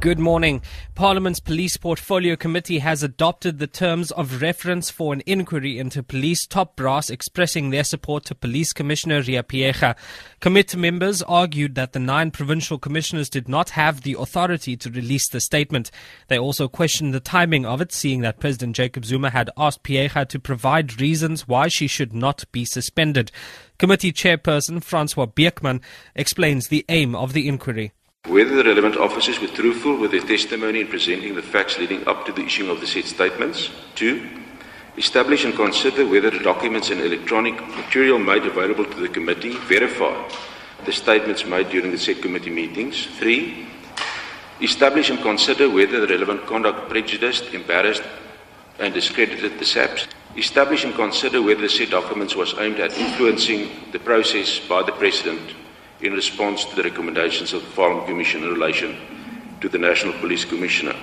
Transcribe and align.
Good 0.00 0.20
morning. 0.20 0.62
Parliament's 0.94 1.40
Police 1.40 1.76
Portfolio 1.76 2.36
Committee 2.36 2.78
has 2.78 3.02
adopted 3.02 3.58
the 3.58 3.66
terms 3.66 4.12
of 4.12 4.40
reference 4.40 4.90
for 4.90 5.12
an 5.12 5.24
inquiry 5.26 5.76
into 5.76 6.04
police 6.04 6.46
top 6.46 6.76
brass 6.76 7.10
expressing 7.10 7.70
their 7.70 7.82
support 7.82 8.24
to 8.26 8.36
Police 8.36 8.72
Commissioner 8.72 9.22
Riah 9.22 9.42
Phiyega. 9.42 9.96
Committee 10.38 10.76
members 10.76 11.20
argued 11.22 11.74
that 11.74 11.94
the 11.94 11.98
nine 11.98 12.30
provincial 12.30 12.78
commissioners 12.78 13.28
did 13.28 13.48
not 13.48 13.70
have 13.70 14.02
the 14.02 14.14
authority 14.16 14.76
to 14.76 14.88
release 14.88 15.28
the 15.28 15.40
statement. 15.40 15.90
They 16.28 16.38
also 16.38 16.68
questioned 16.68 17.12
the 17.12 17.18
timing 17.18 17.66
of 17.66 17.80
it, 17.80 17.90
seeing 17.90 18.20
that 18.20 18.38
President 18.38 18.76
Jacob 18.76 19.04
Zuma 19.04 19.30
had 19.30 19.50
asked 19.56 19.82
Phiyega 19.82 20.28
to 20.28 20.38
provide 20.38 21.00
reasons 21.00 21.48
why 21.48 21.66
she 21.66 21.88
should 21.88 22.12
not 22.12 22.44
be 22.52 22.64
suspended. 22.64 23.32
Committee 23.78 24.12
chairperson 24.12 24.80
Francois 24.80 25.26
Beukman 25.26 25.80
explains 26.14 26.68
the 26.68 26.84
aim 26.88 27.16
of 27.16 27.32
the 27.32 27.48
inquiry. 27.48 27.90
Whether 28.28 28.56
the 28.56 28.64
relevant 28.64 28.98
officers 28.98 29.40
were 29.40 29.48
truthful 29.48 29.96
with 29.96 30.10
their 30.10 30.20
testimony 30.20 30.82
in 30.82 30.88
presenting 30.88 31.34
the 31.34 31.40
facts 31.40 31.78
leading 31.78 32.06
up 32.06 32.26
to 32.26 32.32
the 32.32 32.44
issuing 32.44 32.68
of 32.68 32.78
the 32.78 32.86
said 32.86 33.06
statements. 33.06 33.70
Two, 33.94 34.28
establish 34.98 35.46
and 35.46 35.54
consider 35.54 36.06
whether 36.06 36.30
the 36.30 36.40
documents 36.40 36.90
and 36.90 37.00
electronic 37.00 37.58
material 37.74 38.18
made 38.18 38.44
available 38.44 38.84
to 38.84 39.00
the 39.00 39.08
committee 39.08 39.56
verify 39.66 40.14
the 40.84 40.92
statements 40.92 41.46
made 41.46 41.70
during 41.70 41.90
the 41.90 41.96
said 41.96 42.20
committee 42.20 42.50
meetings. 42.50 43.06
Three, 43.18 43.66
establish 44.60 45.08
and 45.08 45.20
consider 45.22 45.70
whether 45.70 45.98
the 45.98 46.06
relevant 46.06 46.44
conduct 46.44 46.90
prejudiced, 46.90 47.54
embarrassed, 47.54 48.02
and 48.78 48.92
discredited 48.92 49.58
the 49.58 49.64
SAPS. 49.64 50.06
Establish 50.36 50.84
and 50.84 50.94
consider 50.94 51.40
whether 51.40 51.62
the 51.62 51.68
said 51.70 51.88
documents 51.88 52.36
was 52.36 52.52
aimed 52.58 52.78
at 52.78 52.96
influencing 52.98 53.70
the 53.90 53.98
process 53.98 54.58
by 54.58 54.82
the 54.82 54.92
President 54.92 55.40
in 56.00 56.12
response 56.12 56.64
to 56.64 56.76
the 56.76 56.82
recommendations 56.82 57.52
of 57.52 57.62
the 57.62 57.68
Farlam 57.68 58.06
Commission 58.06 58.42
in 58.44 58.50
relation 58.50 58.96
to 59.60 59.68
the 59.68 59.78
National 59.78 60.12
Police 60.20 60.44
Commissioner. 60.44 60.94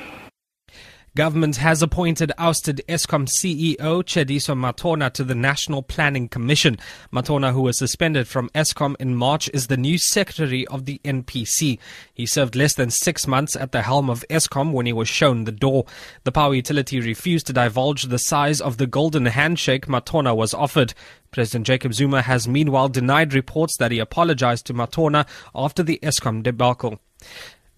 Government 1.15 1.55
has 1.55 1.81
appointed 1.81 2.33
ousted 2.37 2.81
Eskom 2.89 3.25
CEO 3.25 4.03
Tshediso 4.03 4.53
Matona 4.53 5.09
to 5.13 5.23
the 5.23 5.33
National 5.33 5.81
Planning 5.81 6.27
Commission. 6.27 6.77
Matona, 7.09 7.53
who 7.53 7.61
was 7.61 7.77
suspended 7.77 8.27
from 8.27 8.49
Eskom 8.49 8.97
in 8.99 9.15
March, 9.15 9.49
is 9.53 9.67
the 9.67 9.77
new 9.77 9.97
secretary 9.97 10.67
of 10.67 10.83
the 10.83 10.99
NPC. 11.05 11.79
He 12.13 12.25
served 12.25 12.57
less 12.57 12.73
than 12.73 12.89
six 12.91 13.27
months 13.27 13.55
at 13.55 13.71
the 13.71 13.83
helm 13.83 14.09
of 14.09 14.25
Eskom 14.29 14.73
when 14.73 14.87
he 14.87 14.91
was 14.91 15.07
shown 15.07 15.45
the 15.45 15.53
door. 15.53 15.85
The 16.25 16.33
power 16.33 16.53
utility 16.53 16.99
refused 16.99 17.47
to 17.47 17.53
divulge 17.53 18.03
the 18.03 18.19
size 18.19 18.59
of 18.59 18.75
the 18.75 18.85
golden 18.85 19.27
handshake 19.27 19.87
Matona 19.87 20.35
was 20.35 20.53
offered. 20.53 20.93
President 21.31 21.65
Jacob 21.65 21.93
Zuma 21.93 22.23
has 22.23 22.45
meanwhile 22.45 22.89
denied 22.89 23.33
reports 23.33 23.77
that 23.77 23.93
he 23.93 23.99
apologized 23.99 24.65
to 24.65 24.73
Matona 24.73 25.25
after 25.55 25.81
the 25.81 25.97
Eskom 26.03 26.43
debacle. 26.43 26.99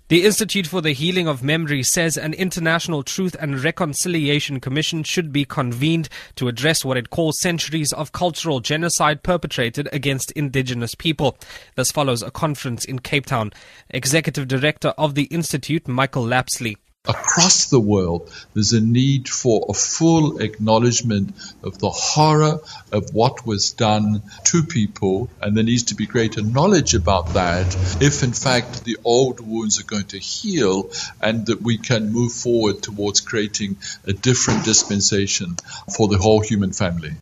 The 0.09 0.23
Institute 0.23 0.67
for 0.67 0.79
the 0.79 0.93
Healing 0.93 1.27
of 1.27 1.43
Memory 1.43 1.83
says 1.83 2.15
an 2.15 2.33
international 2.33 3.03
truth 3.03 3.35
and 3.41 3.61
reconciliation 3.61 4.61
commission 4.61 5.03
should 5.03 5.33
be 5.33 5.43
convened 5.43 6.07
to 6.35 6.47
address 6.47 6.85
what 6.85 6.95
it 6.95 7.09
calls 7.09 7.41
centuries 7.41 7.91
of 7.91 8.13
cultural 8.13 8.61
genocide 8.61 9.21
perpetrated 9.21 9.89
against 9.91 10.31
indigenous 10.31 10.95
people. 10.95 11.37
This 11.75 11.91
follows 11.91 12.23
a 12.23 12.31
conference 12.31 12.85
in 12.85 12.99
Cape 12.99 13.25
Town. 13.25 13.51
Executive 13.89 14.47
Director 14.47 14.93
of 14.97 15.15
the 15.15 15.25
Institute, 15.25 15.89
Michael 15.89 16.23
Lapsley 16.23 16.77
across 17.07 17.69
the 17.69 17.79
world, 17.79 18.29
there's 18.53 18.73
a 18.73 18.81
need 18.81 19.29
for 19.29 19.65
a 19.69 19.73
full 19.73 20.39
acknowledgement 20.39 21.35
of 21.63 21.77
the 21.79 21.89
horror 21.89 22.59
of 22.91 23.13
what 23.13 23.45
was 23.45 23.73
done 23.73 24.21
to 24.45 24.63
people, 24.63 25.29
and 25.41 25.55
there 25.55 25.63
needs 25.63 25.83
to 25.83 25.95
be 25.95 26.05
greater 26.05 26.41
knowledge 26.41 26.93
about 26.93 27.33
that 27.33 27.75
if, 28.01 28.23
in 28.23 28.33
fact, 28.33 28.83
the 28.83 28.97
old 29.03 29.39
wounds 29.39 29.79
are 29.79 29.85
going 29.85 30.05
to 30.05 30.19
heal 30.19 30.89
and 31.21 31.45
that 31.47 31.61
we 31.61 31.77
can 31.77 32.11
move 32.11 32.31
forward 32.31 32.81
towards 32.81 33.21
creating 33.21 33.77
a 34.05 34.13
different 34.13 34.63
dispensation 34.65 35.55
for 35.95 36.07
the 36.07 36.17
whole 36.17 36.41
human 36.41 36.73
family. 36.73 37.15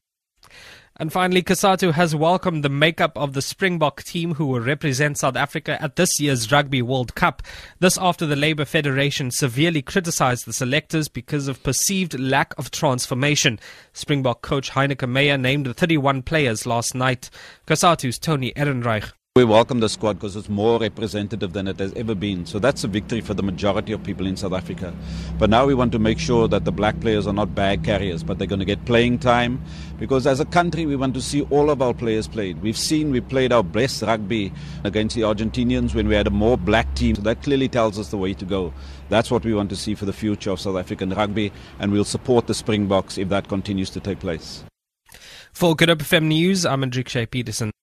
And 0.98 1.12
finally, 1.12 1.44
COSATU 1.44 1.92
has 1.92 2.16
welcomed 2.16 2.64
the 2.64 2.70
makeup 2.70 3.18
of 3.18 3.34
the 3.34 3.42
Springbok 3.42 4.02
team 4.04 4.36
who 4.36 4.46
will 4.46 4.62
represent 4.62 5.18
South 5.18 5.36
Africa 5.36 5.78
at 5.82 5.98
this 5.98 6.22
year's 6.22 6.54
Rugby 6.54 6.82
World 6.82 7.16
Cup. 7.16 7.44
This 7.80 7.98
after 7.98 8.26
the 8.26 8.38
Labour 8.38 8.64
Federation 8.64 9.30
severely 9.30 9.82
criticised 9.82 10.46
the 10.46 10.54
selectors 10.54 11.10
because 11.10 11.50
of 11.50 11.62
perceived 11.64 12.18
lack 12.18 12.58
of 12.58 12.72
transformation. 12.72 13.60
Springbok 13.92 14.42
coach 14.42 14.72
Heyneke 14.72 15.10
Meyer 15.10 15.38
named 15.38 15.66
the 15.66 15.74
31 15.74 16.22
players 16.22 16.66
last 16.66 16.96
night. 16.96 17.30
COSATU's 17.68 18.18
Tony 18.18 18.54
Ehrenreich. 18.54 19.12
We 19.36 19.44
welcome 19.44 19.82
the 19.82 19.90
squad 19.90 20.14
because 20.14 20.38
it's 20.38 20.48
more 20.48 20.80
representative 20.80 21.52
than 21.52 21.68
it 21.68 21.78
has 21.80 21.92
ever 21.96 22.16
been. 22.16 22.46
So 22.46 22.58
that's 22.58 22.86
a 22.86 22.88
victory 22.88 23.20
for 23.20 23.34
the 23.34 23.44
majority 23.44 23.92
of 23.92 24.02
people 24.02 24.26
in 24.28 24.38
South 24.38 24.54
Africa. 24.54 24.96
But 25.38 25.50
now 25.50 25.66
we 25.66 25.74
want 25.74 25.92
to 25.92 26.00
make 26.00 26.20
sure 26.20 26.48
that 26.48 26.64
the 26.64 26.72
black 26.72 26.98
players 27.02 27.28
are 27.28 27.34
not 27.34 27.54
bag 27.54 27.84
carriers, 27.84 28.24
but 28.24 28.38
they're 28.38 28.48
going 28.48 28.60
to 28.60 28.66
get 28.66 28.86
playing 28.86 29.20
time. 29.20 29.62
Because 30.00 30.26
as 30.26 30.40
a 30.40 30.46
country, 30.46 30.86
we 30.86 30.96
want 30.96 31.16
to 31.16 31.22
see 31.22 31.42
all 31.50 31.70
of 31.70 31.82
our 31.82 31.94
players 31.94 32.30
played. 32.30 32.62
We've 32.62 32.78
seen 32.78 33.12
we 33.12 33.20
played 33.20 33.52
our 33.52 33.62
best 33.62 34.02
rugby 34.04 34.54
against 34.86 35.18
the 35.18 35.24
Argentinians 35.24 35.94
when 35.94 36.08
we 36.08 36.16
had 36.16 36.28
a 36.28 36.30
more 36.30 36.58
black 36.58 36.96
team. 36.96 37.16
So 37.16 37.22
that 37.24 37.44
clearly 37.44 37.68
tells 37.68 38.00
us 38.00 38.12
the 38.12 38.18
way 38.18 38.34
to 38.36 38.46
go. 38.46 38.74
That's 39.10 39.30
what 39.30 39.44
we 39.44 39.54
want 39.54 39.70
to 39.72 39.76
see 39.76 39.96
for 39.96 40.06
the 40.06 40.14
future 40.14 40.52
of 40.52 40.62
South 40.62 40.78
African 40.78 41.10
rugby, 41.10 41.52
and 41.80 41.92
we'll 41.92 42.06
support 42.06 42.48
the 42.48 42.54
Springboks 42.54 43.18
if 43.18 43.28
that 43.28 43.50
continues 43.50 43.90
to 43.90 44.00
take 44.00 44.20
place. 44.22 44.64
For 45.52 45.76
Good 45.76 45.90
Hope 45.90 46.00
FM 46.00 46.28
News, 46.28 46.66
I'm 46.66 46.84
Hendrik 46.84 47.10
Shea 47.10 47.26
Peterson. 47.26 47.76